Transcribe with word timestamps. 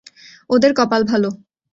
ওদের 0.49 0.71
কপাল 0.73 1.01
ভালো। 1.03 1.29